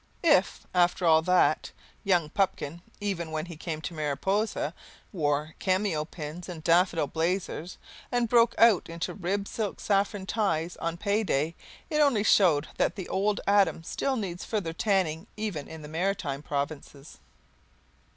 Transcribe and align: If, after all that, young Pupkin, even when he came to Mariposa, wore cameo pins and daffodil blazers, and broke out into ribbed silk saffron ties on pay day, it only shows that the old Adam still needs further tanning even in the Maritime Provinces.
If, 0.23 0.65
after 0.73 1.05
all 1.05 1.21
that, 1.21 1.71
young 2.03 2.31
Pupkin, 2.31 2.81
even 2.99 3.29
when 3.29 3.45
he 3.45 3.55
came 3.55 3.81
to 3.81 3.93
Mariposa, 3.93 4.73
wore 5.13 5.53
cameo 5.59 6.05
pins 6.05 6.49
and 6.49 6.63
daffodil 6.63 7.05
blazers, 7.05 7.77
and 8.11 8.27
broke 8.27 8.55
out 8.57 8.89
into 8.89 9.13
ribbed 9.13 9.47
silk 9.47 9.79
saffron 9.79 10.25
ties 10.25 10.75
on 10.77 10.97
pay 10.97 11.21
day, 11.21 11.53
it 11.91 11.99
only 12.01 12.23
shows 12.23 12.63
that 12.79 12.95
the 12.95 13.07
old 13.09 13.41
Adam 13.45 13.83
still 13.83 14.15
needs 14.15 14.43
further 14.43 14.73
tanning 14.73 15.27
even 15.37 15.67
in 15.67 15.83
the 15.83 15.87
Maritime 15.87 16.41
Provinces. 16.41 17.19